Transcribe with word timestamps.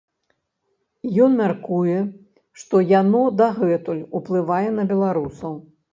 Ён 1.25 1.31
мяркуе, 1.41 1.99
што 2.61 2.75
яно 2.95 3.21
дагэтуль 3.43 4.03
уплывае 4.21 4.65
на 4.79 4.83
беларусаў. 4.95 5.53